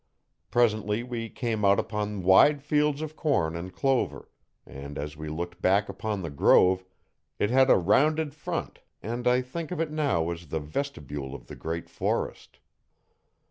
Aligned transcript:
Presently 0.49 1.03
we 1.03 1.29
came 1.29 1.63
out 1.63 1.79
upon 1.79 2.23
wide 2.23 2.63
fields 2.63 3.03
of 3.03 3.15
corn 3.15 3.55
and 3.55 3.71
clover, 3.71 4.29
and 4.65 4.97
as 4.97 5.15
we 5.15 5.29
looked 5.29 5.61
back 5.61 5.89
upon 5.89 6.23
the 6.23 6.31
grove 6.31 6.83
it 7.37 7.51
had 7.51 7.69
a 7.69 7.77
rounded 7.77 8.33
front 8.33 8.79
and 9.03 9.27
I 9.27 9.43
think 9.43 9.69
of 9.69 9.79
it 9.79 9.91
now 9.91 10.31
as 10.31 10.47
the 10.47 10.59
vestibule 10.59 11.35
of 11.35 11.45
the 11.45 11.55
great 11.55 11.87
forest. 11.87 12.57